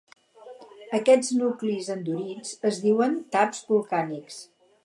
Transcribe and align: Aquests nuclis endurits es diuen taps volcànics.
Aquests 0.99 1.29
nuclis 1.41 1.91
endurits 1.97 2.57
es 2.73 2.83
diuen 2.87 3.17
taps 3.37 3.63
volcànics. 3.73 4.43